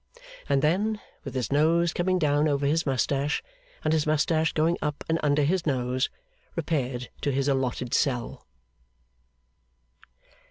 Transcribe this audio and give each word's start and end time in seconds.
And 0.49 0.63
then, 0.63 0.99
with 1.23 1.35
his 1.35 1.51
nose 1.51 1.93
coming 1.93 2.17
down 2.17 2.47
over 2.47 2.65
his 2.65 2.87
moustache 2.87 3.43
and 3.83 3.93
his 3.93 4.07
moustache 4.07 4.51
going 4.51 4.79
up 4.81 5.03
and 5.07 5.19
under 5.21 5.43
his 5.43 5.63
nose, 5.67 6.09
repaired 6.55 7.09
to 7.21 7.31
his 7.31 7.47
allotted 7.47 7.93
cell. 7.93 8.47